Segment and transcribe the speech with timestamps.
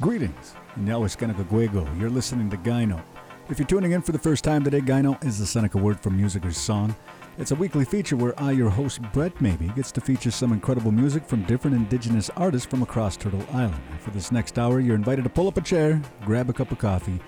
[0.00, 1.84] Greetings, Inyawa Seneca Guego.
[1.98, 3.02] You're listening to Gyno.
[3.48, 6.10] If you're tuning in for the first time today, Gyno is the Seneca word for
[6.10, 6.94] music or song.
[7.36, 10.92] It's a weekly feature where I, your host, Brett Maybe, gets to feature some incredible
[10.92, 13.82] music from different indigenous artists from across Turtle Island.
[13.90, 16.70] And for this next hour, you're invited to pull up a chair, grab a cup
[16.70, 17.18] of coffee,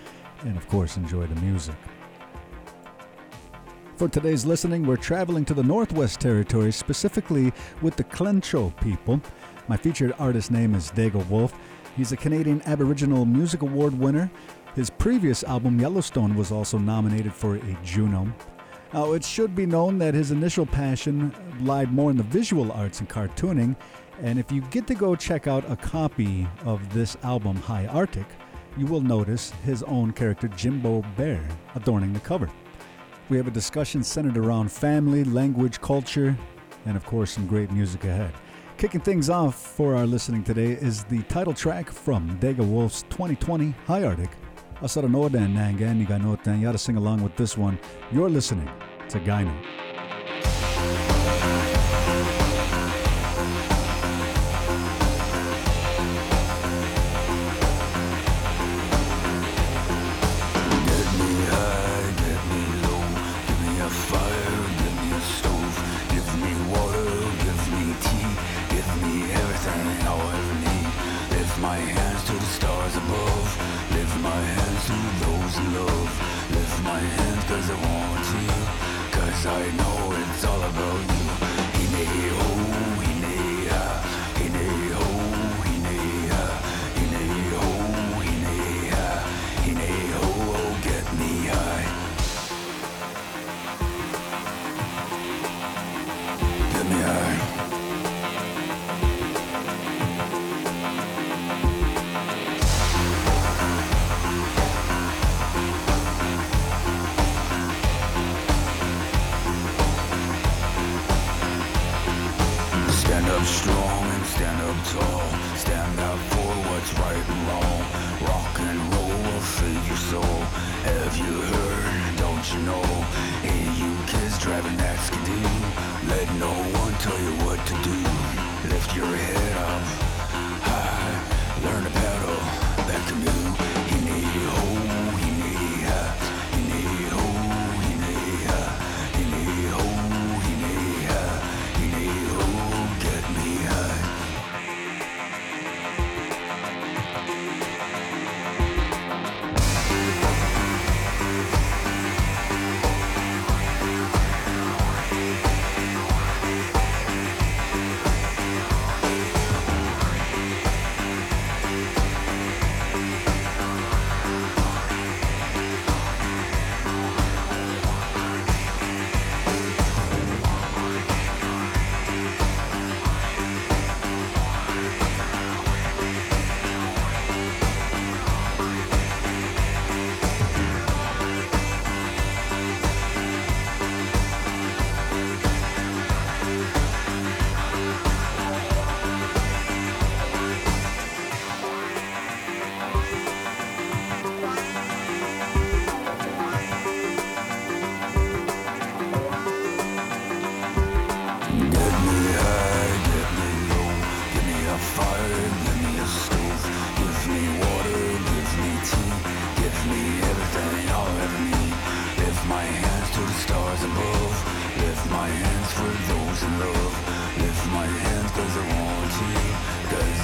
[0.42, 1.74] and of course, enjoy the music.
[3.96, 7.52] For today's listening, we're traveling to the Northwest Territories, specifically
[7.82, 9.20] with the Tlicho people.
[9.66, 11.52] My featured artist name is Digawolf.
[11.96, 14.30] He's a Canadian Aboriginal Music Award winner.
[14.74, 18.32] His previous album, Yellowstone, was also nominated for a Juno.
[18.92, 23.00] Now, it should be known that his initial passion lied more in the visual arts
[23.00, 23.76] and cartooning,
[24.22, 28.26] and if you get to go check out a copy of this album, High Arctic,
[28.76, 32.48] you will notice his own character, Jimbo Bear, adorning the cover.
[33.28, 36.36] We have a discussion centered around family, language, culture,
[36.86, 38.32] and of course, some great music ahead.
[38.80, 44.04] Kicking things off for our listening today is the title track from Digawolf's 2020 High
[44.04, 44.30] Arctic.
[44.76, 46.56] Asara Noden Nangan Niganoten.
[46.60, 47.78] You gotta sing along with this one.
[48.10, 48.70] You're listening
[49.10, 49.54] to Gyno.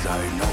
[0.07, 0.47] High.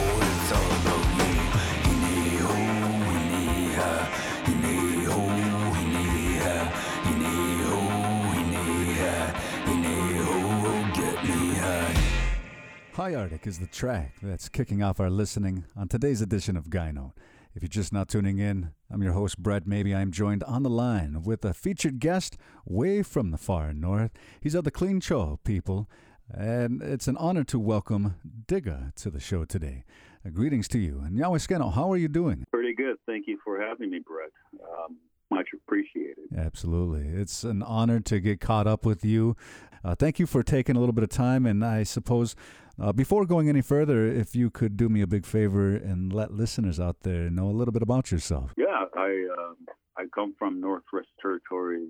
[12.94, 17.12] High Arctic is the track that's kicking off our listening on today's edition of Gyno.
[17.56, 19.68] If you're just now tuning in, I'm your host, Brett.
[19.68, 24.12] Maybe I'm joined on the line with a featured guest way from the far north.
[24.40, 25.90] He's of the Tlicho people,
[26.32, 28.16] and it's an honor to welcome
[28.48, 29.84] Diga to the show today.
[30.26, 31.02] Uh, greetings to you.
[31.06, 32.46] And Yawiskeno, how are you doing?
[32.52, 32.98] Pretty good.
[33.06, 34.32] Thank you for having me, Brett.
[34.62, 34.98] Um,
[35.32, 36.26] much appreciated.
[36.38, 37.08] Absolutely.
[37.08, 39.36] It's an honor to get caught up with you.
[39.84, 41.46] Uh, thank you for taking a little bit of time.
[41.46, 42.36] And I suppose
[42.80, 46.32] uh, before going any further, if you could do me a big favor and let
[46.32, 48.54] listeners out there know a little bit about yourself.
[48.58, 49.58] Yeah, I um,
[49.98, 51.88] I come from Northwest Territory,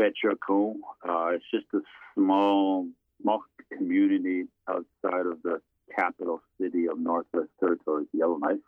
[0.00, 0.74] Behchoko.
[1.08, 1.80] Uh, it's just a
[2.14, 2.86] small
[3.22, 3.42] small
[3.76, 5.60] community outside of the
[5.94, 8.58] capital city of Northwest Territories, Yellowknife.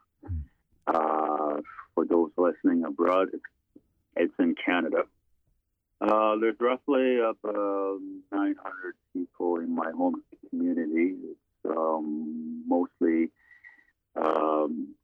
[0.86, 1.60] Uh,
[1.94, 3.42] for those listening abroad, it's,
[4.16, 5.04] it's in Canada.
[6.00, 8.00] Uh, there's roughly about
[8.32, 8.56] 900
[9.12, 11.14] people in my home community.
[11.22, 13.30] It's um, mostly
[14.16, 14.94] um,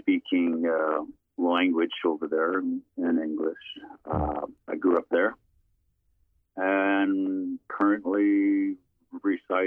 [0.00, 1.04] speaking uh,
[1.38, 3.56] language over there in, English.
[4.04, 5.36] Uh, I grew up there
[6.56, 8.76] and currently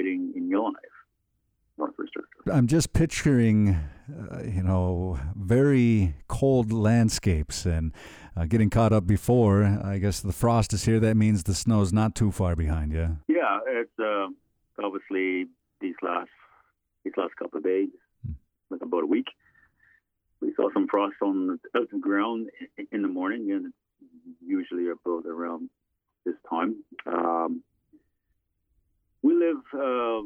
[0.04, 0.84] in Yellowknife.
[1.78, 2.12] Northwest
[2.52, 3.78] I'm just picturing,
[4.32, 7.92] uh, you know, very cold landscapes and
[8.38, 9.64] uh, getting caught up before.
[9.64, 11.00] I guess the frost is here.
[11.00, 13.18] That means the snow's not too far behind you.
[13.28, 14.28] Yeah, it's uh,
[14.82, 15.48] obviously
[15.82, 16.30] these last
[17.04, 17.90] these last couple of days,
[18.26, 18.34] hmm.
[18.70, 19.28] like about a week.
[20.42, 22.50] We saw some frost on the, the ground
[22.92, 23.74] in the morning, and
[24.46, 25.70] usually about around
[26.26, 26.84] this time.
[27.06, 27.64] Um,
[29.26, 30.22] we live uh,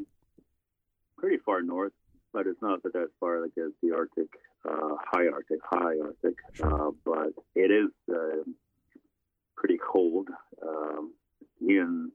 [1.16, 1.94] pretty far north,
[2.34, 4.28] but it's not that far like as the Arctic,
[4.68, 6.36] uh, high Arctic, high Arctic.
[6.62, 8.42] Uh, but it is uh,
[9.56, 10.28] pretty cold
[10.62, 11.14] um,
[11.66, 12.12] in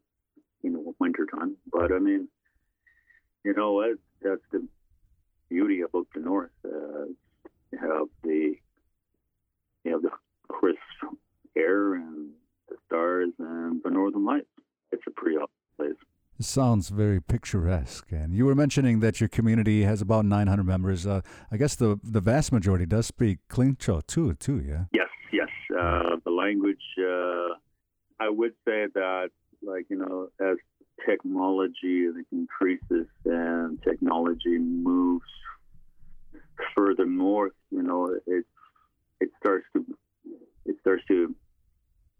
[0.63, 1.57] in winter time.
[1.71, 2.27] But I mean,
[3.43, 3.97] you know what?
[4.21, 4.67] That's the
[5.49, 6.51] beauty about the north.
[6.63, 7.05] Uh,
[7.71, 8.53] you have the
[9.83, 10.11] you have the
[10.49, 11.17] crisp
[11.57, 12.29] air and
[12.69, 14.45] the stars and the northern lights.
[14.91, 16.14] It's a pretty awesome place.
[16.39, 18.11] Sounds very picturesque.
[18.11, 21.07] And you were mentioning that your community has about 900 members.
[21.07, 21.21] Uh,
[21.51, 24.85] I guess the the vast majority does speak Tlicho too, too, yeah?
[24.91, 25.47] Yes, yes.
[25.71, 27.55] Uh, the language, uh,
[28.19, 29.29] I would say that,
[29.61, 30.57] like, you know, as
[31.05, 35.25] technology increases and technology moves
[36.75, 38.45] further north, you know, it,
[39.21, 39.85] it starts to
[40.65, 41.33] it starts to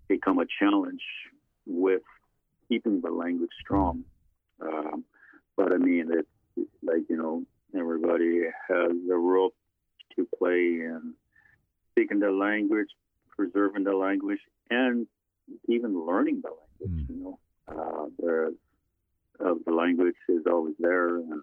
[0.08, 1.02] become a challenge
[1.66, 2.02] with
[2.68, 4.04] keeping the language strong.
[4.62, 5.04] Um,
[5.58, 7.44] but I mean, it's like, you know,
[7.78, 9.54] everybody has a role
[10.16, 11.14] to play in
[11.92, 12.90] speaking the language,
[13.36, 14.40] preserving the language,
[14.70, 15.08] and
[15.68, 17.08] even learning the language.
[17.08, 17.10] Mm.
[17.10, 18.54] You know, uh, there's
[19.40, 21.42] uh, the language is always there, and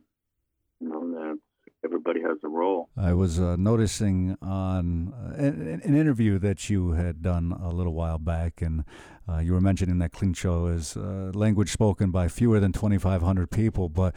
[0.81, 1.39] you know that
[1.85, 2.89] everybody has a role.
[2.97, 7.95] I was uh, noticing on uh, an, an, interview that you had done a little
[7.95, 8.85] while back, and
[9.29, 13.89] uh, you were mentioning that Tlicho is uh, language spoken by fewer than 2,500 people,
[13.89, 14.15] but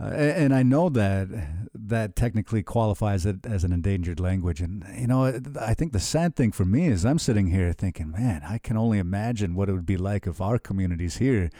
[0.00, 1.28] uh, and I know that
[1.74, 4.60] that technically qualifies it as an endangered language.
[4.60, 8.12] And you know, I think the sad thing for me is I'm sitting here thinking,
[8.12, 11.50] man, I can only imagine what it would be like if our communities here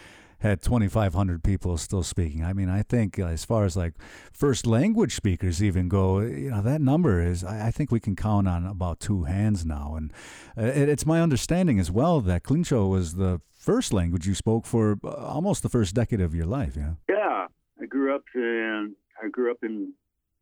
[0.41, 2.45] had 2,500 people still speaking.
[2.45, 3.95] I mean, I think uh, as far as like
[4.33, 8.47] first language speakers even go, you know, that number is, I, think we can count
[8.47, 9.95] on about two hands now.
[9.97, 10.13] And
[10.57, 14.99] uh, it's my understanding as well that Tlicho was the first language you spoke for
[15.05, 16.75] uh, almost the first decade of your life.
[16.77, 16.93] Yeah.
[17.09, 17.47] Yeah.
[17.81, 19.93] I grew up in, I grew up in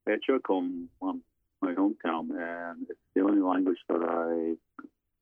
[0.06, 1.22] Behchoko, um,
[1.62, 4.56] my hometown, and it's the only language that I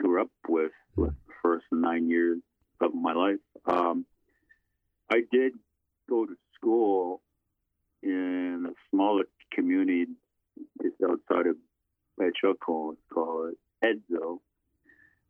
[0.02, 2.40] grew up with, with the first nine years
[2.80, 3.38] of my life.
[3.66, 4.04] Um,
[5.10, 5.52] I did
[6.08, 7.20] go to school
[8.02, 10.06] in a smaller community
[10.82, 11.56] just outside of.
[12.16, 12.96] It's called
[13.84, 14.38] Edzo.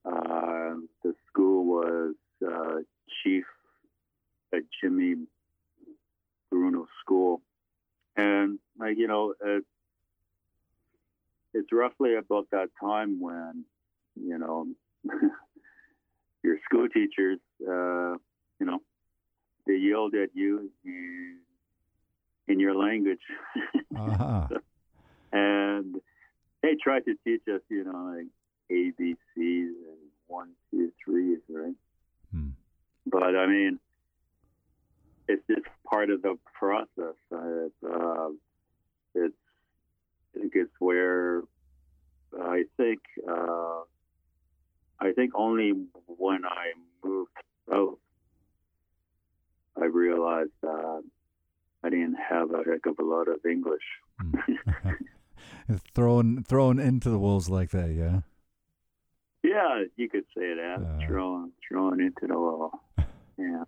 [0.05, 2.15] Uh, the school was
[2.47, 2.81] uh,
[3.23, 3.45] Chief
[4.53, 5.15] at Jimmy
[6.51, 7.41] Bruneau School.
[8.17, 9.67] And, like, you know, it's,
[11.55, 13.65] it's roughly about that time when,
[14.15, 14.67] you know,
[16.43, 18.17] your school teachers, uh,
[18.61, 18.81] you know,
[19.67, 21.39] they yelled at you in,
[22.49, 23.21] in your language.
[23.97, 24.49] uh-huh.
[25.33, 25.97] and
[26.63, 28.27] they tried to teach us, you know, like
[28.71, 31.75] ABCs and one, two, threes, right?
[32.33, 32.49] Hmm.
[33.07, 33.79] But I mean,
[35.29, 37.17] it's just part of the process.
[37.33, 38.29] Uh, uh,
[39.15, 39.35] it's,
[40.35, 41.43] I think it's where
[42.41, 43.81] I think, uh,
[45.01, 45.73] I think only
[46.07, 46.73] when I
[47.05, 47.31] moved
[47.73, 47.99] out
[49.81, 51.01] I realized uh,
[51.83, 53.83] I didn't have a heck of a lot of English.
[54.21, 54.93] Hmm.
[55.95, 58.21] thrown thrown into the wolves like that, yeah.
[59.43, 60.79] Yeah, you could say that.
[60.81, 62.81] Uh, thrown thrown into the wall.
[63.37, 63.65] Yeah.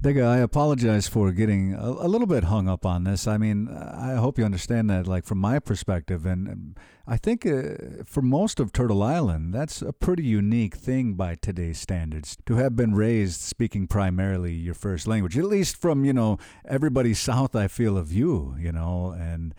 [0.00, 3.26] Diga, I apologize for getting a, a, little bit hung up on this.
[3.26, 8.04] I mean, I hope you understand that, like, from my perspective, and, I think uh,
[8.06, 12.76] for most of Turtle Island, that's a pretty unique thing by today's standards to have
[12.76, 17.68] been raised speaking primarily your first language, at least from, you know, everybody south, I
[17.68, 19.54] feel, of you, you know, and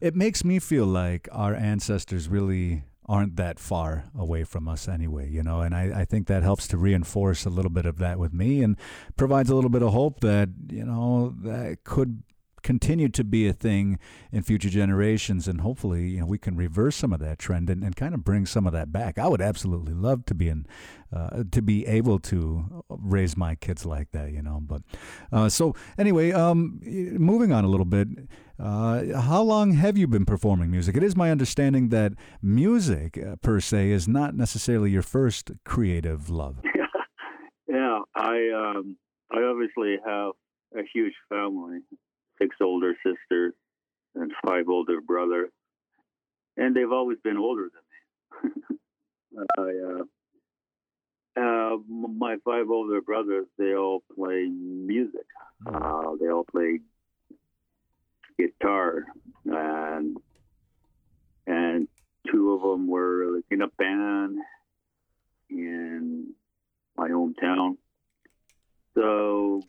[0.00, 5.28] it makes me feel like our ancestors really aren't that far away from us anyway,
[5.28, 8.18] you know, and I, I think that helps to reinforce a little bit of that
[8.18, 8.76] with me and
[9.16, 12.22] provides a little bit of hope that, you know, that could
[12.64, 13.98] continue to be a thing
[14.32, 17.84] in future generations, and hopefully, you know, we can reverse some of that trend and,
[17.84, 19.18] and kind of bring some of that back.
[19.18, 20.66] I would absolutely love to be in,
[21.14, 24.60] uh, to be able to raise my kids like that, you know.
[24.60, 24.82] But
[25.30, 28.08] uh, so anyway, um, moving on a little bit.
[28.58, 30.96] Uh, how long have you been performing music?
[30.96, 36.30] It is my understanding that music, uh, per se, is not necessarily your first creative
[36.30, 36.62] love.
[37.68, 38.96] yeah, I um,
[39.32, 40.32] I obviously have
[40.76, 41.78] a huge family,
[42.38, 43.54] six older sisters
[44.14, 45.50] and five older brothers,
[46.56, 47.68] and they've always been older
[48.42, 48.78] than me.
[49.58, 50.04] I, uh,
[51.36, 55.26] uh, my five older brothers, they all play music.
[55.66, 55.76] Hmm.
[55.76, 56.80] Uh, they all play
[58.38, 59.04] guitar,
[59.44, 60.16] and
[61.46, 61.88] and
[62.30, 64.38] two of them were in a band
[65.50, 66.34] in
[66.96, 67.76] my hometown.
[68.94, 69.62] So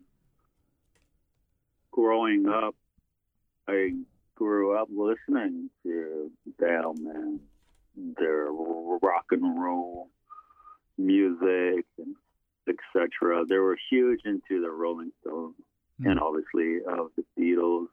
[1.96, 2.75] growing up,
[3.68, 3.92] I
[4.36, 6.30] grew up listening to
[7.06, 7.40] and
[8.18, 10.10] their rock and roll
[10.98, 12.16] music and
[12.68, 13.46] etc.
[13.48, 15.56] They were huge into the Rolling Stones
[16.02, 16.12] mm.
[16.12, 17.88] and obviously of the Beatles,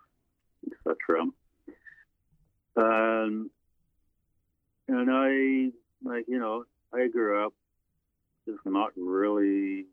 [0.66, 1.22] etc.
[2.76, 3.50] Um,
[4.88, 7.52] and I, like you know, I grew up
[8.46, 9.86] just not really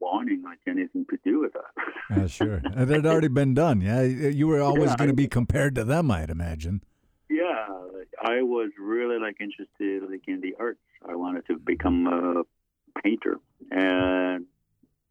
[0.00, 2.16] wanting like anything to do with that.
[2.16, 2.60] yeah, sure.
[2.64, 3.80] It had already been done.
[3.80, 6.82] Yeah, you were always yeah, going to be compared to them, I'd imagine.
[7.28, 10.80] Yeah, like, I was really like interested like in the arts.
[11.08, 13.38] I wanted to become a painter,
[13.70, 14.46] and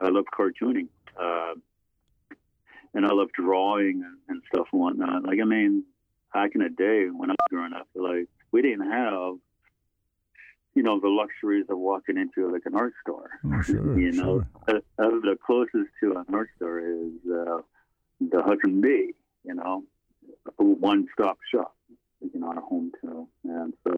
[0.02, 1.54] I loved cartooning, uh,
[2.94, 5.24] and I loved drawing and, and stuff and whatnot.
[5.24, 5.86] Like I mean,
[6.34, 9.36] back in the day when I was growing up, like we didn't have
[10.76, 13.32] you know, the luxuries of walking into like an art store.
[13.46, 14.82] Oh, sure, you know, sure.
[14.98, 17.62] uh, the closest to an art store is uh,
[18.20, 19.14] the Hudson Bay.
[19.44, 19.84] You know,
[20.58, 21.76] one-stop shop.
[22.22, 23.96] You know, our hometown, and so,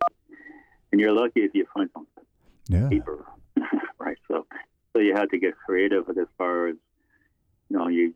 [0.91, 2.23] and you're lucky if you find something
[2.67, 2.87] yeah.
[2.89, 3.25] cheaper,
[3.99, 4.17] right?
[4.27, 4.45] So,
[4.93, 6.75] so you had to get creative as far as
[7.69, 8.13] you know, you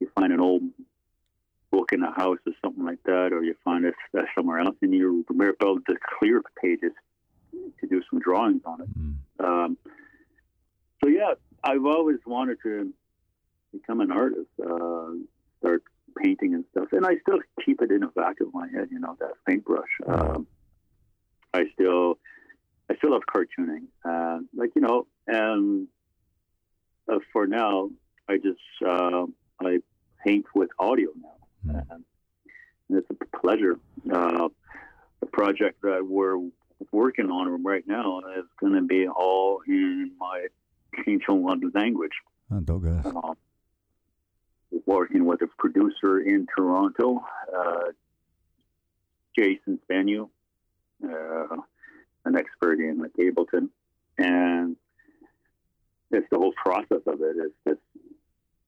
[0.00, 0.62] you find an old
[1.70, 3.94] book in a house or something like that, or you find it
[4.34, 6.92] somewhere else, and you able to clear the pages
[7.80, 8.88] to do some drawings on it.
[8.98, 9.14] Mm.
[9.44, 9.78] Um,
[11.02, 12.92] so yeah, I've always wanted to
[13.72, 15.10] become an artist, uh,
[15.60, 15.82] start
[16.22, 18.88] painting and stuff, and I still keep it in the back of my head.
[18.90, 19.88] You know that paintbrush.
[20.06, 20.46] Um,
[21.54, 22.18] I still,
[22.90, 23.86] I still love cartooning.
[24.04, 25.88] Uh, like you know, and
[27.10, 27.90] uh, for now,
[28.28, 29.26] I just uh,
[29.60, 29.78] I
[30.24, 31.86] paint with audio now, mm.
[31.90, 32.04] and
[32.98, 33.78] it's a pleasure.
[34.12, 34.48] Uh,
[35.20, 36.38] the project that we're
[36.92, 40.46] working on them right now is going to be all in my
[40.96, 42.12] Tlicho language.
[42.50, 42.64] Oh,
[43.04, 43.34] uh,
[44.86, 47.92] working with a producer in Toronto, uh,
[49.36, 50.28] Jason Spanu,
[51.04, 51.56] uh,
[52.24, 53.68] an expert in like Ableton,
[54.16, 54.76] and
[56.10, 57.80] it's the whole process of it is just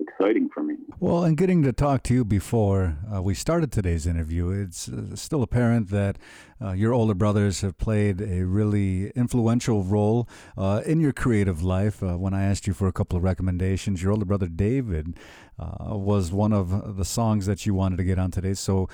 [0.00, 0.76] exciting for me.
[0.98, 5.16] Well, and getting to talk to you before uh, we started today's interview, it's uh,
[5.16, 6.18] still apparent that
[6.62, 10.28] uh, your older brothers have played a really influential role
[10.58, 12.02] uh, in your creative life.
[12.02, 15.16] Uh, when I asked you for a couple of recommendations, your older brother David
[15.58, 18.54] uh, was one of the songs that you wanted to get on today.
[18.54, 18.88] So,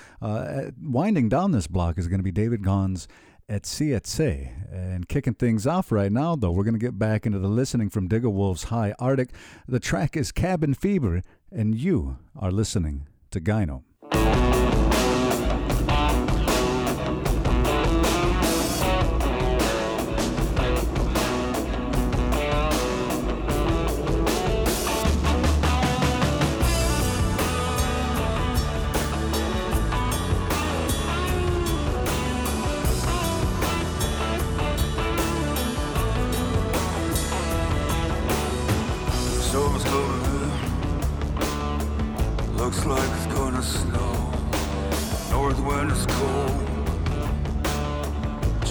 [0.80, 3.08] winding down this block is going to be David Gon's
[3.48, 4.50] Etsy Etsy.
[4.72, 7.90] And kicking things off right now, though, we're going to get back into the listening
[7.90, 9.30] from Digawolf's High Arctic.
[9.68, 11.22] The track is Cabin Fever,
[11.52, 13.84] and you are listening to Gyno.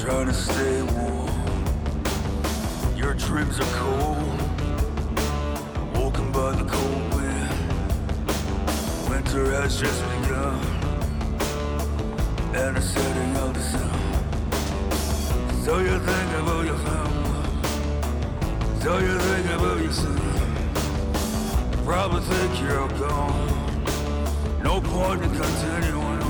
[0.06, 1.30] trying to stay warm.
[2.96, 4.40] Your dreams are cold,
[5.96, 7.50] walking by the cold wind.
[9.10, 10.60] Winter has just begun,
[12.54, 14.00] and it's setting out the sun.
[15.64, 17.50] So you think about your family,
[18.82, 19.92] so you think about your.
[21.84, 23.50] Probably think you're gone.
[24.62, 26.26] No point in continuing on.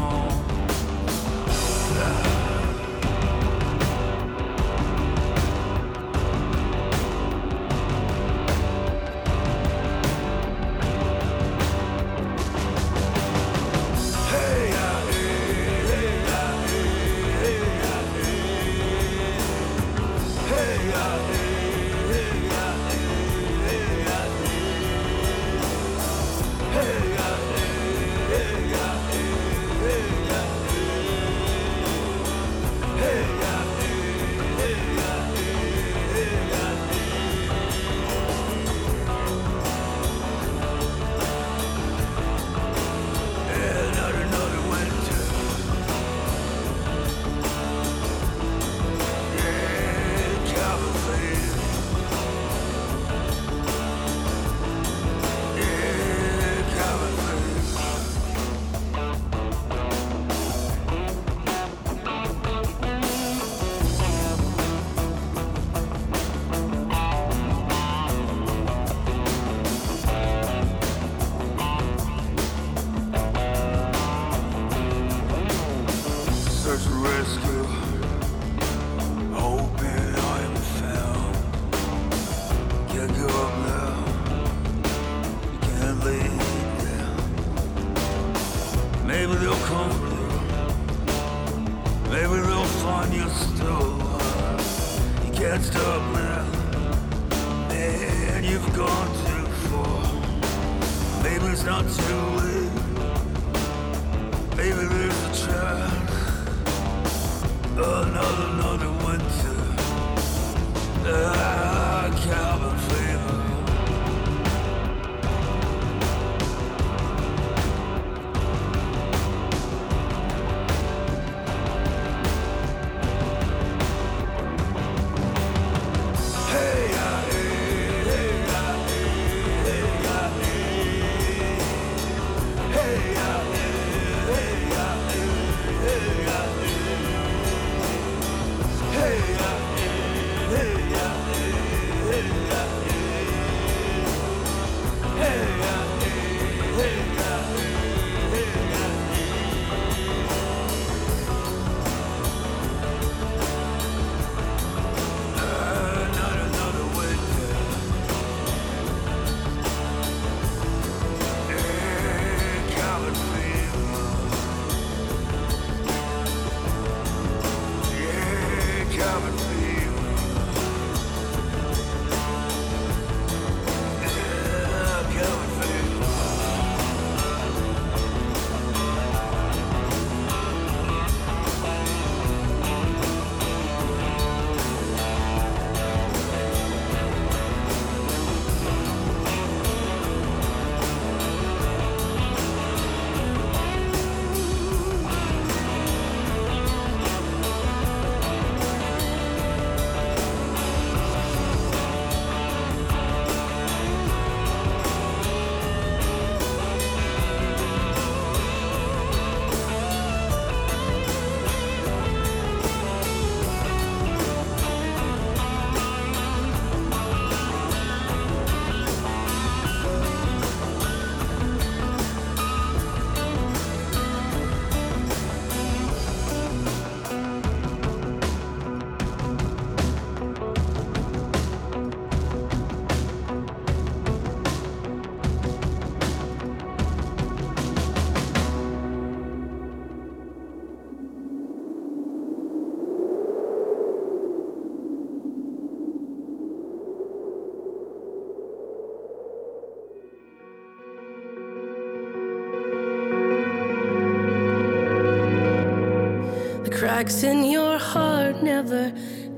[256.95, 258.89] cracks in your heart never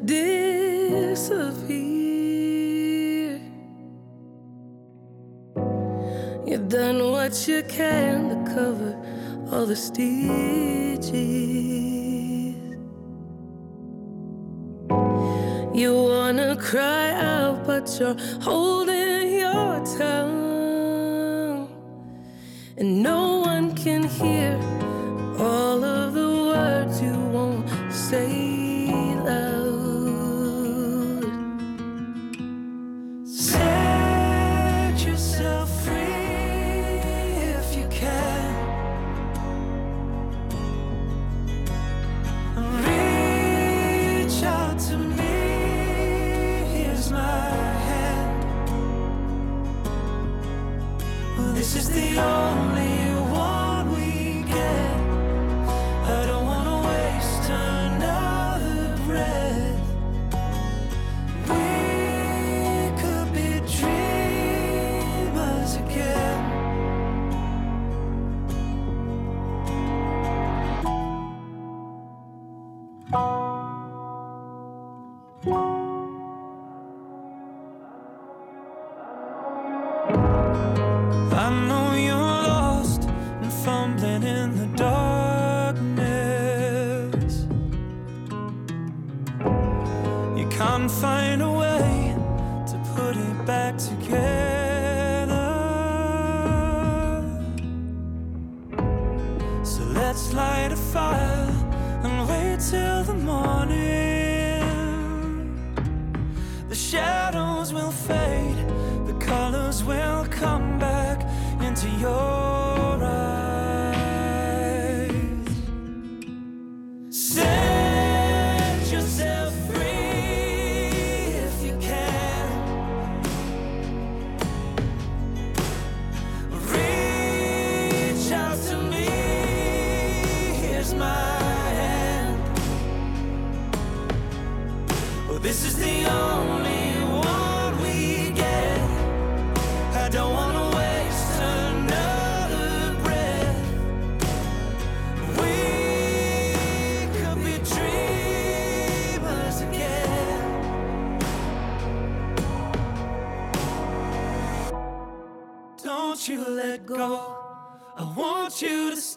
[0.06, 0.62] disappear.
[6.46, 8.94] You've done what you can to cover
[9.52, 11.18] all the stitches.
[15.74, 18.87] You wanna cry out, but you're holding.
[35.68, 35.97] afraid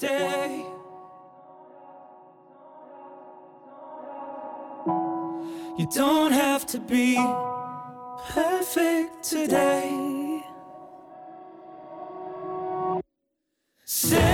[0.01, 0.65] stay.
[5.77, 7.17] You don't have to be
[8.31, 10.43] perfect today.
[13.85, 14.30] Set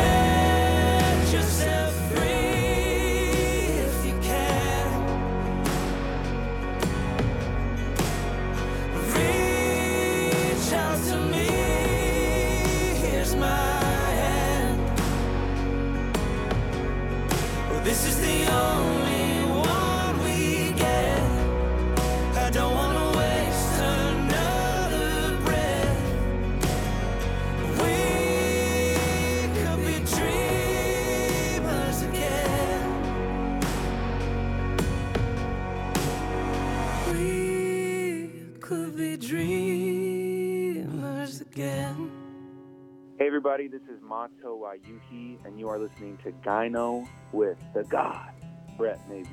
[44.08, 48.30] Mato Ayuhi, and you are listening to Gyno with the God,
[48.76, 49.28] Brett Maybe.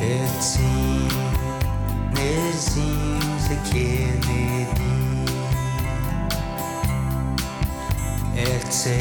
[0.00, 0.58] Esse
[2.14, 4.90] nezinho kennedy
[8.34, 8.98] Esse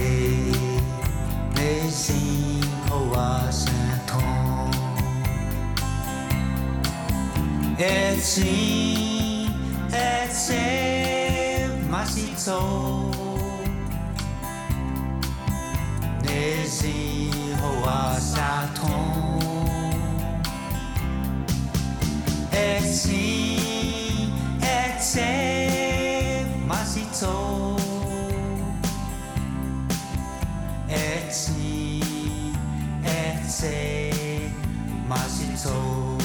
[1.55, 2.99] nezinho
[16.69, 19.09] Et si, et désir au Satan.
[22.51, 23.57] Exi,
[24.61, 25.31] exe,
[26.67, 27.75] masito.
[30.87, 32.03] Exi,
[33.03, 34.11] exe,
[35.07, 36.17] masito.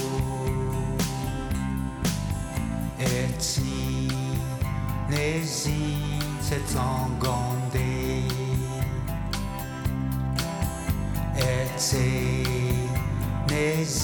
[3.00, 4.10] Exi,
[5.08, 5.82] nezi,
[6.42, 7.03] setan.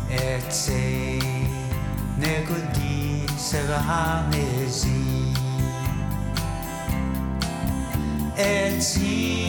[0.09, 1.19] Etsy,
[2.17, 5.03] negodi serahamezi.
[8.35, 9.47] Etsy,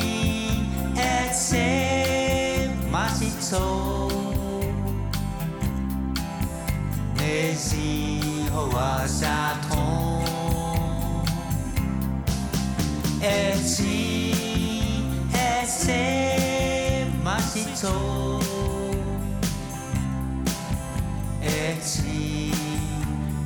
[0.94, 4.08] Etsy, masito.
[7.16, 8.20] Nezi
[8.54, 9.41] hoasaton.
[21.42, 22.54] At sige,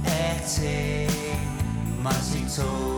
[0.06, 1.10] at tage
[2.02, 2.95] mig sit tog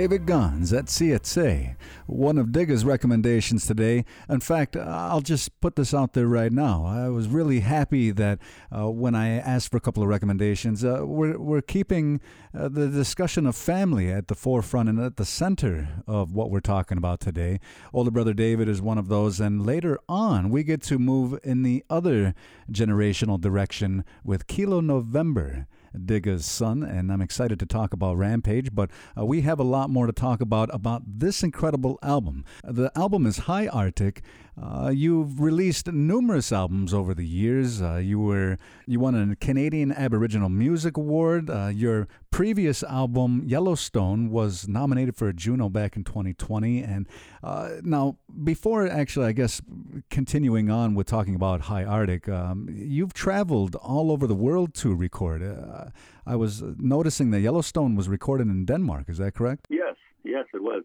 [0.00, 4.06] David Gons at CSA, one of Diga's recommendations today.
[4.30, 6.86] In fact, I'll just put this out there right now.
[6.86, 8.38] I was really happy that
[8.74, 12.22] uh, when I asked for a couple of recommendations, uh, we're, we're keeping
[12.58, 16.60] uh, the discussion of family at the forefront and at the center of what we're
[16.60, 17.60] talking about today.
[17.92, 21.62] Older brother David is one of those, and later on, we get to move in
[21.62, 22.34] the other
[22.72, 25.66] generational direction with Kilo November.
[25.96, 28.74] Diga's son, and I'm excited to talk about Rampage.
[28.74, 32.44] But uh, we have a lot more to talk about about this incredible album.
[32.64, 34.22] The album is High Arctic.
[34.60, 37.80] Uh, you've released numerous albums over the years.
[37.80, 41.48] Uh, you were you won a Canadian Aboriginal Music Award.
[41.48, 46.82] Uh, your previous album Yellowstone was nominated for a Juno back in 2020.
[46.82, 47.08] And
[47.42, 49.62] uh, now, before actually, I guess
[50.10, 54.94] continuing on with talking about High Arctic, um, you've traveled all over the world to
[54.94, 55.42] record.
[55.42, 55.86] Uh,
[56.26, 59.08] I was noticing that Yellowstone was recorded in Denmark.
[59.08, 59.66] Is that correct?
[59.70, 60.84] Yes, yes, it was.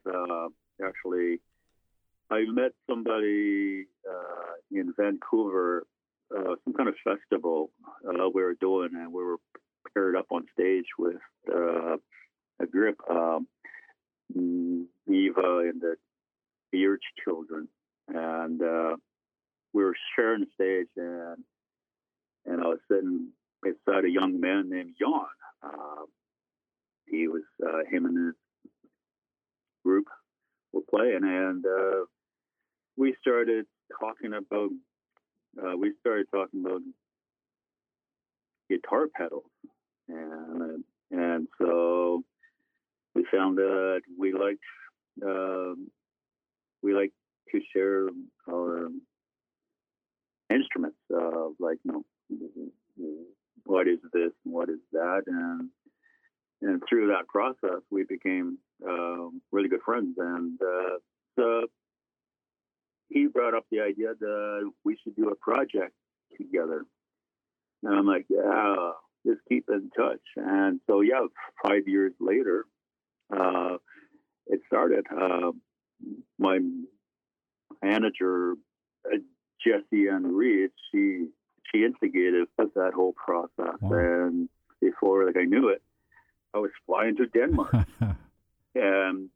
[0.83, 1.39] Actually,
[2.31, 5.85] I met somebody uh, in Vancouver,
[6.35, 7.69] uh, some kind of festival
[8.07, 9.38] uh, we were doing, and we were
[9.93, 11.17] paired up on stage with
[11.53, 11.97] uh,
[12.59, 13.47] a group, um,
[14.35, 15.95] Eva and the
[16.71, 17.67] Beard children,
[18.07, 18.95] and uh,
[19.73, 21.43] we were sharing the stage, and
[22.47, 23.29] and I was sitting
[23.61, 25.25] beside a young man named Jan.
[25.63, 26.05] Uh,
[27.07, 28.35] he was uh, him and his
[29.85, 30.07] group
[30.73, 31.65] were playing, and
[32.97, 33.65] we started
[33.99, 34.69] talking about
[35.62, 36.81] uh, we started talking about
[38.69, 39.43] guitar pedals,
[40.08, 42.23] and and so
[43.13, 44.60] we found that we liked
[45.23, 45.89] um,
[46.81, 47.12] we like
[47.51, 48.08] to share
[48.49, 48.89] our
[50.53, 52.03] instruments, uh, like you know
[53.65, 55.69] what is this and what is that, and
[56.62, 60.97] and through that process we became uh, really good friends, and uh,
[61.38, 61.67] so
[63.10, 65.94] he brought up the idea that we should do a project
[66.38, 66.84] together.
[67.84, 68.91] And I'm like, yeah,
[69.26, 70.22] just keep in touch.
[70.36, 71.22] And so, yeah,
[71.65, 72.65] five years later,
[73.36, 73.78] uh,
[74.48, 75.06] it started.
[75.12, 75.52] Uh,
[76.38, 76.60] my
[77.82, 78.54] manager,
[79.06, 79.18] uh,
[79.65, 81.28] Jessie Ann Reed, she
[81.72, 83.76] she instigated that whole process.
[83.82, 83.98] Wow.
[83.98, 84.50] And
[84.82, 85.82] before like I knew it,
[86.54, 87.74] I was flying to Denmark.
[88.76, 89.30] and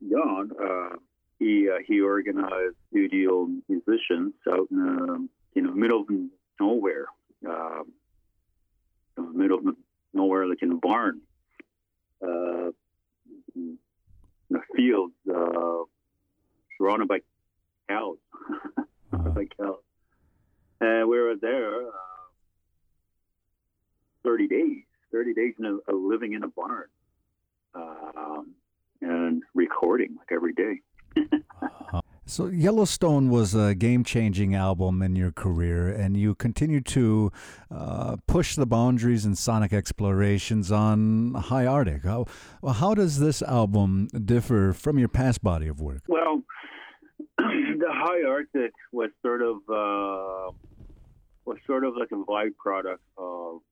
[0.00, 0.96] Jan, uh,
[1.42, 6.08] he uh, he organized studio musicians out in um, you know middle of
[6.60, 7.06] nowhere,
[7.48, 7.82] uh,
[9.34, 9.64] middle of
[10.14, 11.20] nowhere, like in a barn,
[12.22, 12.70] uh,
[13.56, 13.78] in
[14.54, 15.82] a field uh,
[16.78, 17.18] surrounded by
[17.88, 19.30] cows, uh-huh.
[19.30, 19.82] by cows,
[20.80, 22.26] and we were there uh,
[24.22, 26.86] thirty days, thirty days in a, a living in a barn,
[27.74, 28.54] um,
[29.00, 30.80] and recording like every day.
[32.24, 37.32] So Yellowstone was a game-changing album in your career, and you continue to
[37.72, 42.04] uh, push the boundaries in sonic explorations on High Arctic.
[42.04, 42.26] How,
[42.64, 46.02] how does this album differ from your past body of work?
[46.06, 46.44] Well,
[47.38, 50.52] the High Arctic was sort of uh,
[51.44, 53.62] was sort of like a byproduct of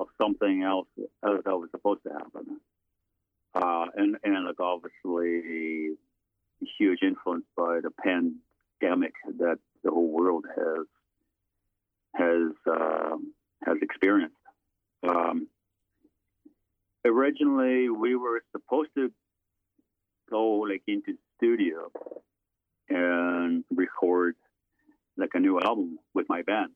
[0.00, 0.88] of something else
[1.22, 2.60] that was supposed to happen,
[3.54, 5.98] uh, and and like obviously
[6.78, 10.86] huge influence by the pandemic that the whole world has
[12.14, 13.32] has um,
[13.64, 14.34] has experienced.
[15.08, 15.48] Um,
[17.04, 19.12] originally, we were supposed to
[20.30, 21.90] go like into studio
[22.88, 24.34] and record
[25.16, 26.72] like a new album with my band,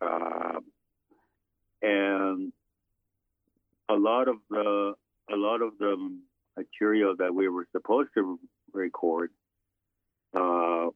[0.00, 0.60] uh,
[1.82, 2.52] and
[3.88, 4.94] a lot of the
[5.32, 6.20] a lot of the
[6.56, 8.38] material that we were supposed to
[8.72, 9.30] record
[10.34, 10.88] uh,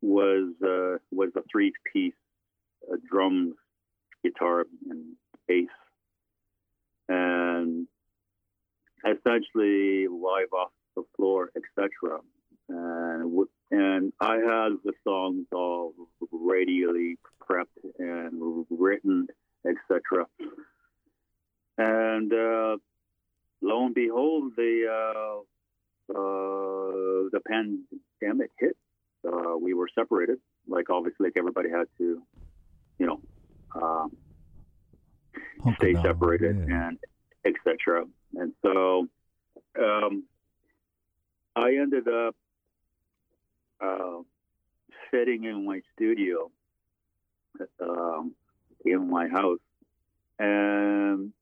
[0.00, 2.14] was uh, was a three piece
[2.90, 3.54] uh, drums,
[4.24, 5.14] guitar, and
[5.46, 5.68] bass,
[7.08, 7.86] and
[9.04, 12.18] essentially live off the floor, etc.
[12.68, 15.94] And and I had the songs all
[16.30, 17.66] radially prepped
[17.98, 19.26] and written,
[19.66, 20.26] etc.
[21.78, 22.76] And uh,
[23.62, 25.40] lo and behold, the uh,
[26.12, 28.76] uh, the pandemic hit.
[29.26, 30.38] Uh, we were separated.
[30.68, 32.22] Like obviously, like everybody had to,
[32.98, 33.20] you know,
[33.80, 34.16] um,
[35.76, 36.02] stay down.
[36.04, 36.88] separated yeah.
[36.88, 36.98] and
[37.44, 38.04] etc.
[38.34, 39.08] And so
[39.78, 40.24] um,
[41.54, 42.34] I ended up
[43.80, 44.22] uh,
[45.10, 46.50] sitting in my studio
[47.80, 48.34] um,
[48.84, 49.60] in my house,
[50.38, 51.32] and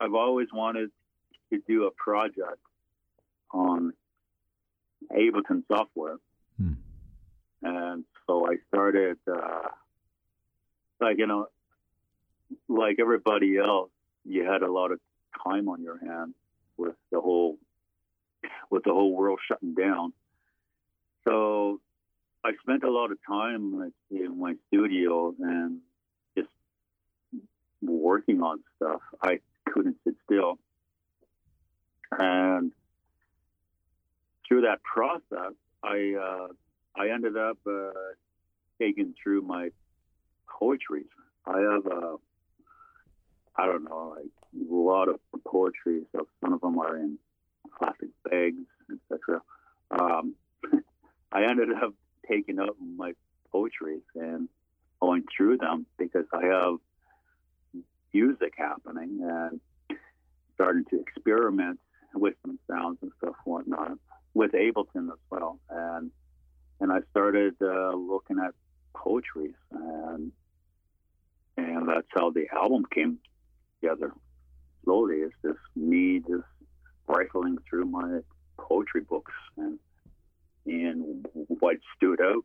[0.00, 0.90] I've always wanted
[1.52, 2.60] to do a project
[3.52, 3.92] on
[5.12, 6.16] Ableton software.
[6.60, 6.72] Hmm.
[7.62, 9.68] And so I started, uh,
[11.00, 11.46] like, you know,
[12.68, 13.90] like everybody else,
[14.24, 15.00] you had a lot of
[15.44, 16.34] time on your hands
[16.76, 17.58] with the whole,
[18.70, 20.12] with the whole world shutting down.
[21.24, 21.80] So
[22.44, 25.80] I spent a lot of time like, in my studio and
[27.82, 29.00] working on stuff.
[29.22, 30.58] I couldn't sit still.
[32.10, 32.72] And
[34.46, 36.48] through that process, I uh,
[36.96, 37.90] I ended up uh,
[38.80, 39.70] taking through my
[40.48, 41.04] poetry.
[41.46, 42.16] I have a
[43.56, 46.02] I don't know like a lot of poetry.
[46.12, 47.18] So some of them are in
[47.78, 49.42] plastic bags, etc.
[49.90, 50.34] Um,
[51.32, 51.94] I ended up
[52.28, 53.12] taking up my
[53.52, 54.48] poetry and
[55.00, 56.78] going through them because I have
[58.12, 59.60] music happening and
[60.54, 61.78] started to experiment
[62.14, 63.92] with some sounds and stuff whatnot
[64.34, 65.58] with Ableton as well.
[65.70, 66.10] And
[66.80, 68.54] and I started uh, looking at
[68.94, 70.32] poetry and
[71.56, 73.18] and that's how the album came
[73.80, 74.12] together.
[74.84, 76.44] Slowly, it's just me just
[77.06, 78.20] rifling through my
[78.58, 79.78] poetry books and
[80.66, 82.44] and what stood out.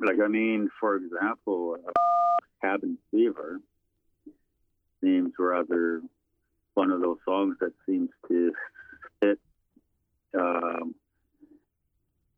[0.00, 1.92] Like I mean, for example, uh,
[2.60, 3.60] Cabin Fever
[5.64, 6.00] seems rather
[6.74, 8.52] one of those songs that seems to
[9.20, 9.38] fit
[10.38, 10.94] um,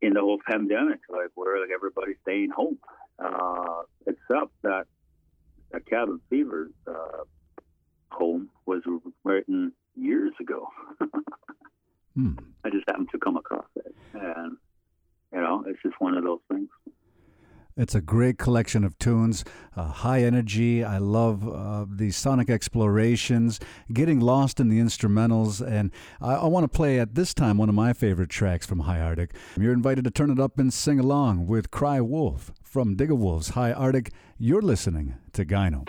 [0.01, 2.77] in the whole pandemic, like where like everybody's staying home,
[3.19, 4.85] uh, except that
[5.73, 7.23] a cabin fever uh,
[8.11, 8.81] home was
[9.23, 10.67] written years ago.
[12.15, 12.33] Hmm.
[12.63, 14.57] I just happened to come across it, and
[15.33, 16.69] you know, it's just one of those things.
[17.87, 19.45] It's a great collection of tunes,
[19.77, 20.83] uh, high energy.
[20.83, 23.61] I love uh, the sonic explorations,
[23.93, 25.65] getting lost in the instrumentals.
[25.65, 28.79] And I, I want to play at this time one of my favorite tracks from
[28.79, 29.33] High Arctic.
[29.57, 33.71] You're invited to turn it up and sing along with Cry Wolf from Digawolf's High
[33.71, 34.11] Arctic.
[34.37, 35.85] You're listening to Gyno.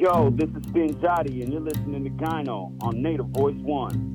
[0.00, 4.09] Yo, this is Ben Jody, and you're listening to Gyno on Native Voice One.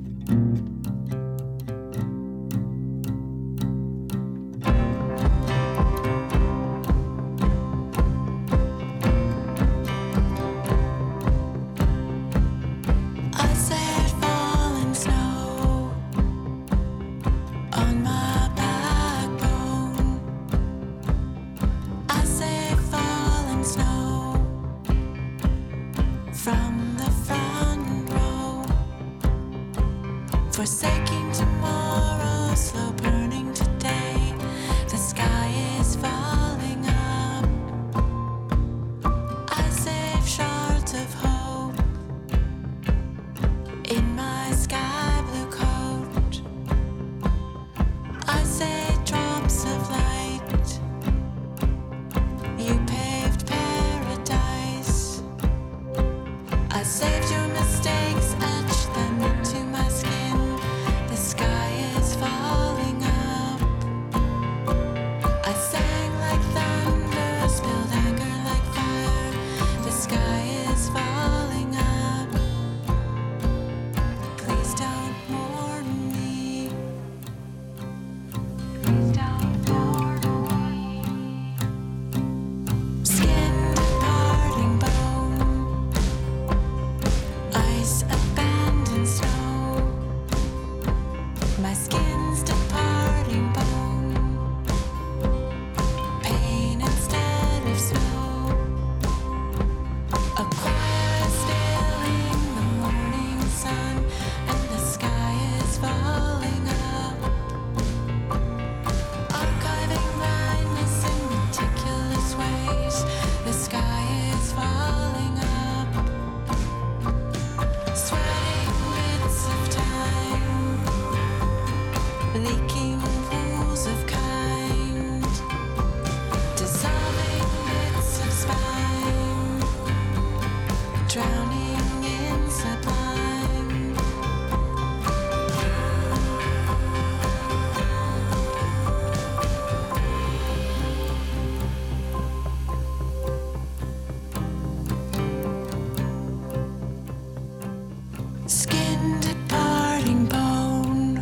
[148.48, 151.18] skinned departing bone,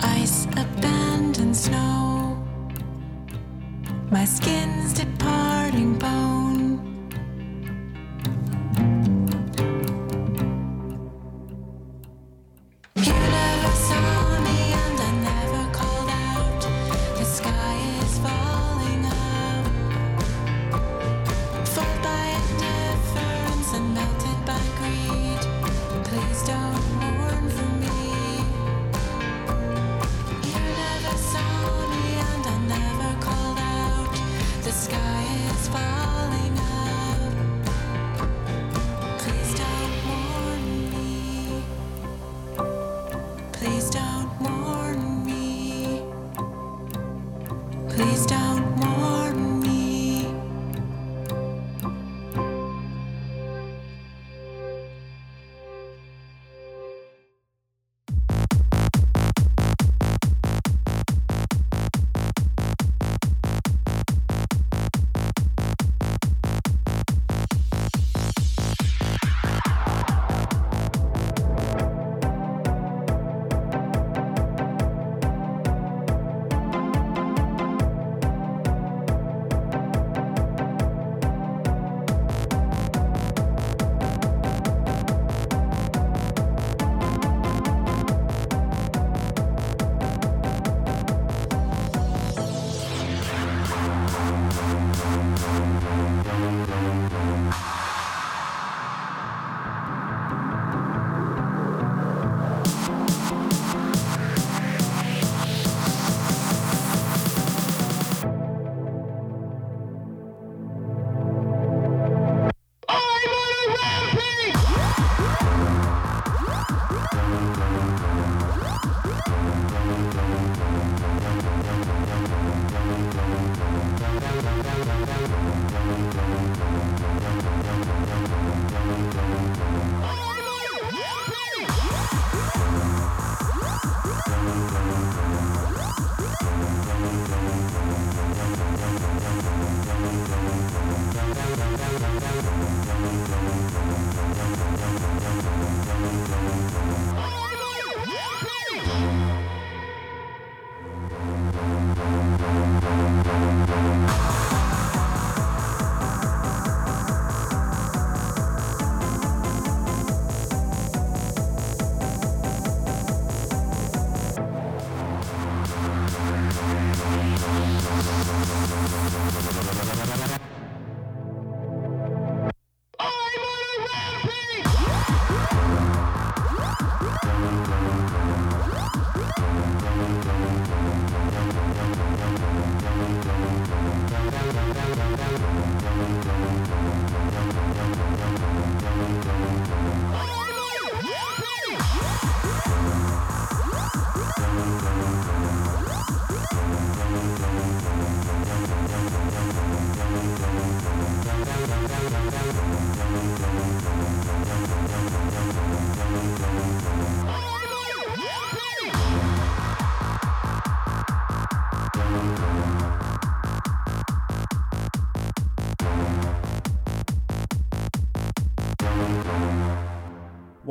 [0.00, 2.42] ice abandoned snow.
[4.10, 6.13] My skin's departing bone.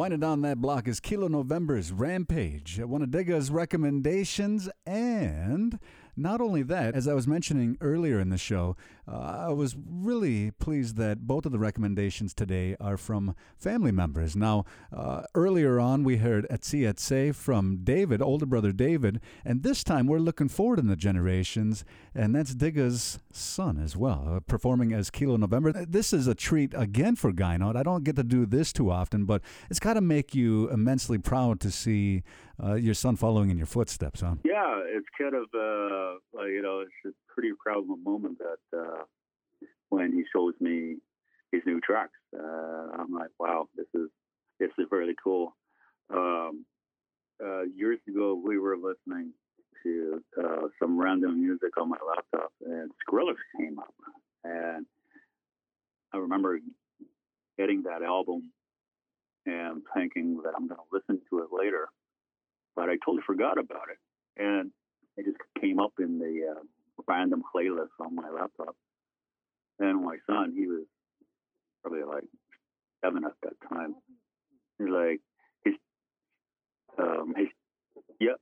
[0.04, 5.80] Winding down that block is Kilo November's Rampage, one of Diga's recommendations, and
[6.16, 8.76] not only that, as I was mentioning earlier in the show,
[9.08, 14.36] uh, I was really pleased that both of the recommendations today are from family members.
[14.36, 19.84] Now, uh, earlier on, we heard Etsi Etse from David, older brother David, and this
[19.84, 21.84] time we're looking forward in the generations,
[22.16, 25.72] and that's Diga's son as well, uh, performing as Kilo November.
[25.86, 27.76] This is a treat again for Ghost Note.
[27.76, 31.18] I don't get to do this too often, but it's got to make you immensely
[31.18, 32.24] proud to see
[32.62, 34.36] uh, your son following in your footsteps, huh?
[34.44, 39.04] Yeah, it's kind of uh, you know, it's a pretty proud moment that uh,
[39.90, 40.98] when he shows me
[41.52, 44.10] his new tracks, uh, I'm like, wow, this is
[44.60, 45.56] this is really cool.
[46.14, 46.66] Um,
[47.44, 49.34] uh, years ago, we were listening
[49.84, 53.94] to uh, some random music on my laptop, and Skrillex came up,
[54.44, 54.86] and
[56.14, 56.60] I remember
[57.58, 58.52] getting that album
[59.46, 61.90] and thinking that I'm going to listen to it later
[62.76, 63.98] but I totally forgot about it.
[64.42, 64.72] And
[65.18, 66.62] it just came up in the uh,
[67.08, 68.76] random playlist on my laptop.
[69.80, 70.86] And my son, he was
[71.82, 72.24] probably like
[73.04, 73.96] seven at that time.
[74.80, 75.22] He's like,
[75.64, 75.74] his,
[76.98, 77.48] um, his,
[78.20, 78.40] yep,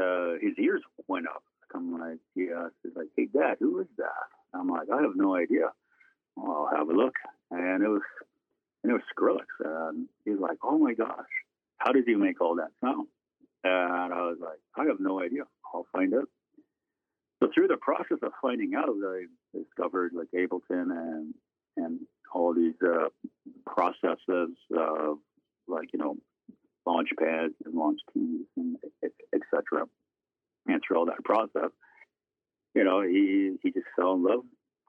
[0.00, 1.42] uh, his ears went up.
[1.74, 2.68] I'm like, yeah.
[2.82, 4.28] He's like, hey, Dad, who is that?
[4.54, 5.70] I'm like, I have no idea.
[6.36, 7.14] Well, I'll have a look.
[7.50, 8.02] And it was,
[8.82, 9.90] and it was Skrillex.
[9.90, 11.26] And he's like, oh my gosh
[11.82, 13.08] how did you make all that sound?
[13.64, 15.42] And I was like, I have no idea.
[15.72, 16.28] I'll find out.
[17.42, 19.24] So through the process of finding out, I
[19.56, 21.34] discovered like Ableton and
[21.76, 22.00] and
[22.34, 23.08] all these uh,
[23.66, 25.18] processes of
[25.66, 26.16] like you know
[26.86, 28.76] launch pads and launch keys and
[29.34, 29.86] etc.
[30.66, 31.70] And through all that process,
[32.74, 34.44] you know, he he just fell in love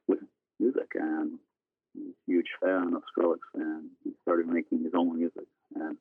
[0.08, 0.20] with
[0.60, 1.40] music and
[1.94, 5.98] he's a huge fan of Skrillex and he started making his own music and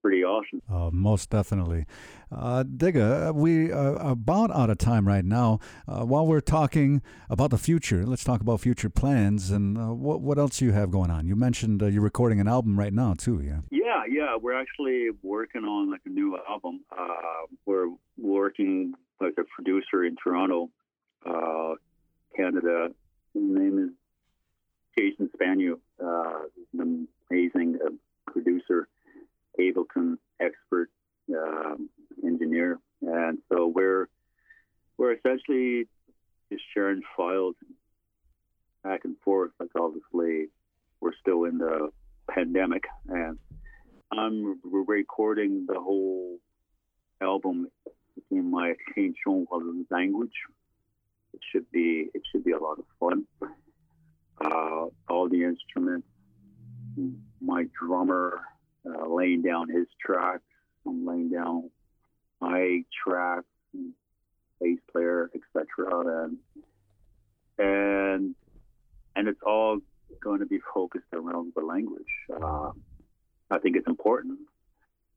[0.00, 0.62] pretty awesome.
[0.70, 1.86] Uh, most definitely.
[2.32, 5.58] Uh, Diga, we are about out of time right now.
[5.86, 10.20] Uh, while we're talking about the future, let's talk about future plans and uh, what
[10.20, 11.26] what else you have going on.
[11.26, 13.60] You mentioned uh, you're recording an album right now too, yeah?
[13.70, 14.36] Yeah, yeah.
[14.40, 16.80] We're actually working on like a new album.
[16.96, 17.88] Uh, we're
[18.18, 20.70] working like a producer in Toronto,
[22.36, 22.88] Canada.
[23.34, 23.90] His name is
[24.98, 25.78] Jason Spanu.
[26.56, 27.78] he's an amazing
[28.26, 28.88] producer
[29.60, 30.90] Ableton expert
[31.36, 31.88] um,
[32.24, 34.08] engineer, and so we're
[34.96, 35.86] we're essentially
[36.50, 37.54] just sharing files
[38.82, 39.50] back and forth.
[39.58, 40.48] Like obviously,
[41.00, 41.90] we're still in the
[42.28, 43.38] pandemic, and
[44.12, 46.38] I'm recording the whole
[47.20, 47.68] album
[48.30, 49.46] in my Tlicho
[49.90, 50.32] language.
[51.32, 53.24] It should be it should be a lot of fun.
[54.42, 56.08] Uh, all the instruments,
[57.40, 58.40] my drummer,
[58.86, 60.42] uh, laying down his tracks.
[60.86, 61.70] I'm laying down
[62.40, 63.46] my tracks,
[64.60, 66.26] bass player, etc.
[66.26, 66.38] And
[67.58, 68.34] and
[69.16, 69.78] and it's all
[70.20, 72.04] going to be focused around the language.
[72.30, 72.70] Uh,
[73.50, 74.38] I think it's important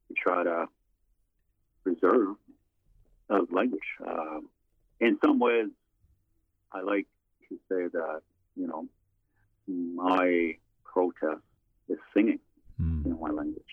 [0.07, 0.67] to try to
[1.83, 2.35] preserve
[3.29, 3.81] the language.
[4.05, 4.39] Uh,
[4.99, 5.67] in some ways,
[6.71, 7.07] I like
[7.49, 8.21] to say that
[8.55, 8.87] you know
[9.67, 11.41] my protest
[11.89, 12.39] is singing
[12.81, 13.05] Mm.
[13.05, 13.63] in my language.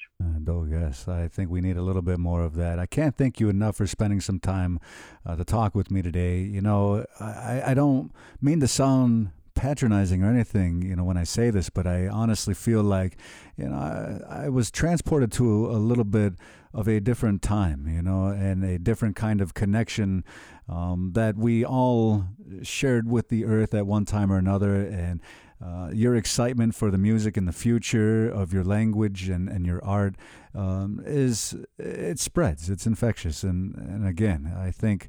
[0.46, 2.78] Oh, yes, I think we need a little bit more of that.
[2.78, 4.80] I can't thank you enough for spending some time
[5.24, 6.40] uh, to talk with me today.
[6.40, 11.24] You know, I, I don't mean to sound patronizing or anything, you know, when I
[11.24, 13.16] say this, but I honestly feel like,
[13.56, 16.34] you know, I, I was transported to a, a little bit
[16.72, 20.24] of a different time, you know, and a different kind of connection
[20.68, 22.26] um, that we all
[22.62, 24.76] shared with the earth at one time or another.
[24.76, 25.20] And
[25.64, 29.84] uh, your excitement for the music and the future of your language and, and your
[29.84, 30.14] art
[30.54, 32.70] um, is it spreads.
[32.70, 35.08] It's infectious, and and again, I think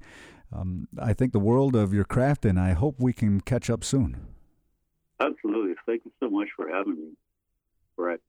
[0.53, 3.83] um, I think the world of your craft, and I hope we can catch up
[3.83, 4.17] soon.
[5.19, 5.75] Absolutely.
[5.85, 7.11] Thank you so much for having me,
[7.95, 8.19] Brett.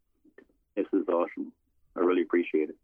[0.77, 1.53] This is awesome.
[1.97, 2.77] I really appreciate it.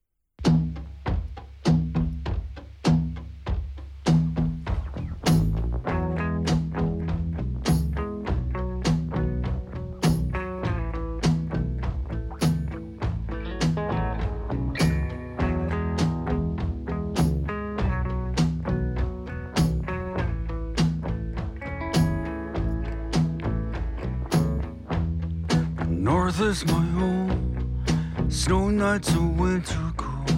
[26.48, 30.30] Is my home, Snow nights of winter cold.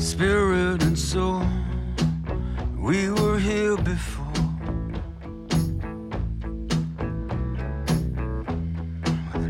[0.00, 1.46] Spirit and soul,
[2.76, 4.24] we were here before.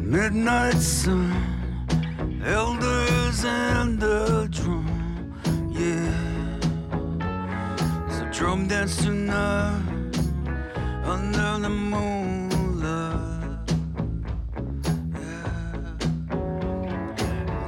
[0.00, 1.32] midnight sun,
[2.44, 5.32] elders and the drum,
[5.70, 6.58] yeah.
[8.10, 9.95] So drum dance tonight
[11.06, 13.66] under the moonlight.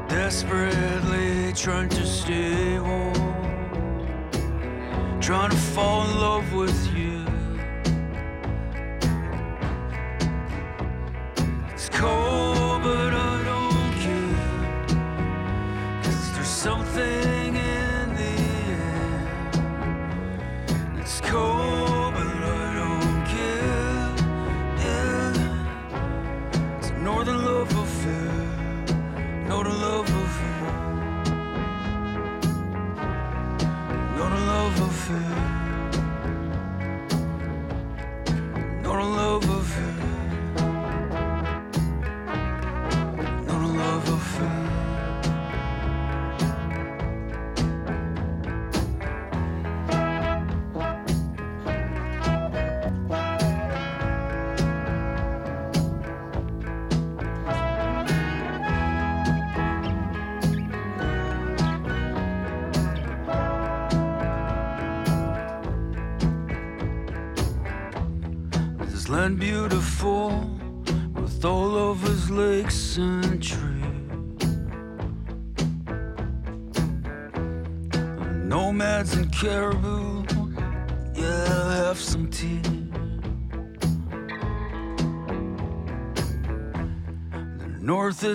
[0.09, 3.13] Desperately trying to stay warm,
[5.21, 6.98] trying to fall in love with you.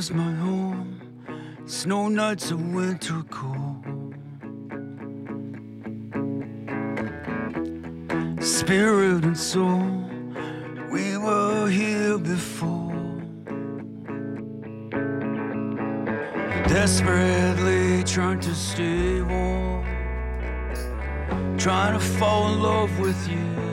[0.04, 1.00] Is my home,
[1.66, 3.86] snow nights and winter cold.
[8.44, 9.88] Spirit and soul,
[10.92, 12.92] we were here before.
[16.68, 19.86] Desperately trying to stay warm,
[21.58, 23.73] trying to fall in love with you.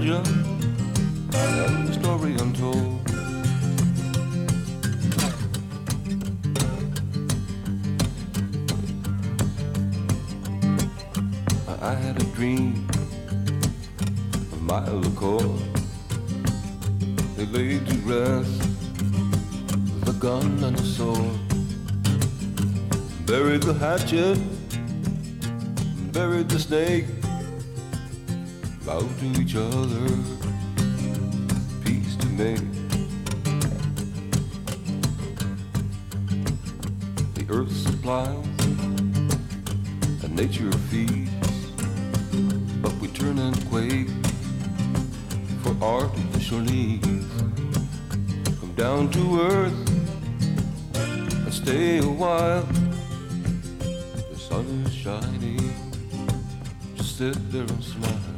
[0.00, 0.26] Legend
[1.86, 3.00] the story untold.
[11.82, 12.88] I had a dream
[14.52, 15.38] a mile ago.
[17.36, 18.60] They laid to rest
[20.06, 21.38] the gun and the sword,
[23.26, 24.38] buried the hatchet,
[26.12, 27.19] buried the snake,
[28.90, 30.08] bowed to each other
[31.84, 32.66] peace to make.
[37.36, 38.44] The earth supplies
[40.24, 41.56] and nature feeds,
[42.82, 44.10] but we turn and quake
[45.62, 47.34] for artificial needs.
[48.58, 49.22] Come down to
[49.52, 49.80] earth
[50.96, 52.66] and stay a while.
[54.32, 55.72] The sun is shining,
[56.96, 58.29] just sit there and smile.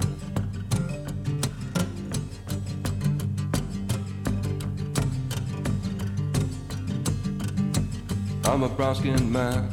[8.52, 9.70] I'm a brown skinned man.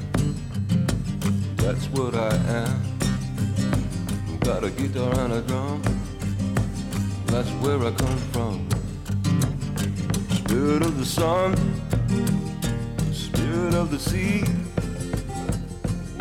[1.58, 2.82] That's what I am.
[4.40, 5.82] Got a guitar and a drum.
[7.26, 8.70] That's where I come from.
[10.30, 11.58] Spirit of the sun,
[13.12, 14.46] spirit of the sea,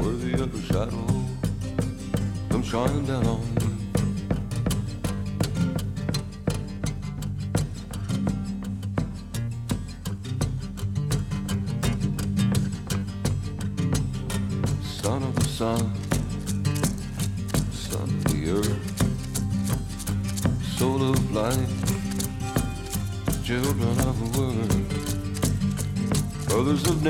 [0.02, 1.06] worthy other shadow
[2.50, 3.67] come shining down on me.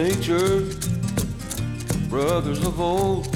[0.04, 0.60] Nature,
[2.08, 3.26] brothers of old,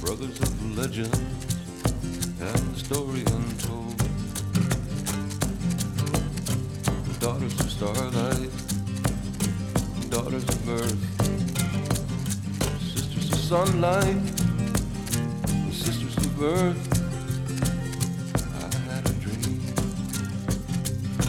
[0.00, 1.14] brothers of legend,
[2.40, 3.96] and story untold.
[7.20, 8.50] Daughters of starlight,
[10.10, 11.02] daughters of earth,
[12.82, 14.22] sisters of sunlight,
[15.70, 16.82] sisters of earth.
[18.64, 19.62] I had a dream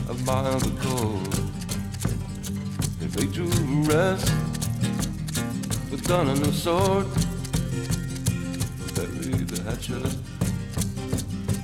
[0.09, 1.30] a mile ago.
[3.13, 3.43] They to
[3.91, 4.31] rest
[5.91, 7.07] with gun and a sword.
[8.95, 10.15] Buried the hatchet,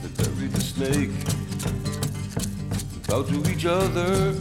[0.01, 1.11] they buried the snake.
[3.07, 4.33] Bow to each other,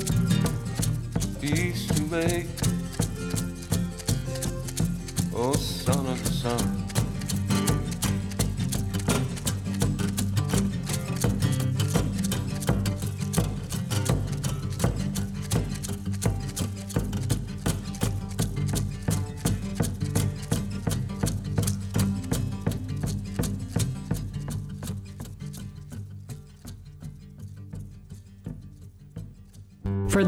[1.40, 2.48] peace to make.
[5.34, 6.75] Oh, son of the sun.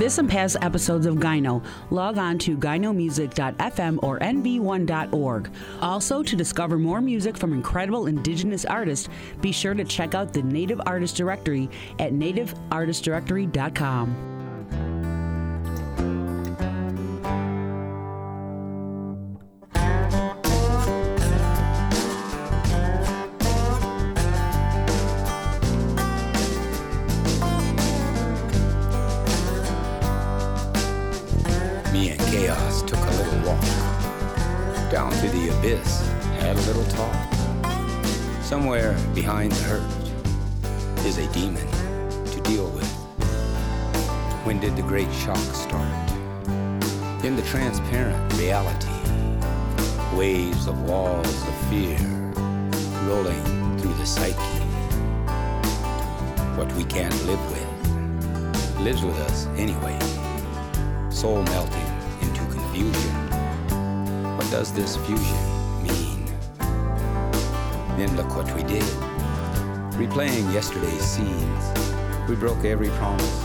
[0.08, 5.50] This and past episodes of Gyno, log on to gynomusic.fm or nv1.org.
[5.82, 9.10] Also, to discover more music from incredible indigenous artists,
[9.42, 14.37] be sure to check out the Native Artist Directory at nativeartistdirectory.com.
[34.90, 36.08] down to the abyss,
[36.40, 38.42] had a little talk.
[38.42, 41.66] Somewhere behind the hurt is a demon
[42.26, 42.90] to deal with.
[44.44, 46.10] When did the great shock start?
[47.22, 48.88] In the transparent reality,
[50.16, 51.98] waves of walls of fear
[53.04, 54.36] rolling through the psyche.
[56.56, 59.98] What we can't live with lives with us anyway
[61.10, 61.82] soul melting
[62.22, 63.27] into confusion.
[64.50, 66.24] Does this fusion mean?
[67.98, 68.82] Then look what we did.
[70.00, 71.64] Replaying yesterday's scenes,
[72.26, 73.42] we broke every promise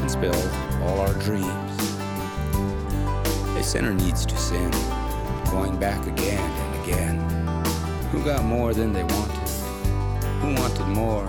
[0.00, 0.50] and spilled
[0.82, 1.96] all our dreams.
[3.58, 4.70] A sinner needs to sin,
[5.50, 7.18] going back again and again.
[8.12, 9.48] Who got more than they wanted?
[10.40, 11.28] Who wanted more